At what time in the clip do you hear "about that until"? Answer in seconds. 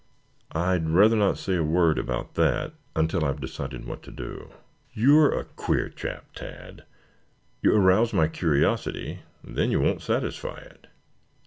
1.99-3.23